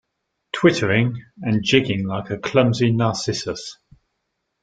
[0.53, 3.77] Twittering, and jigging like a clumsy Narcissus.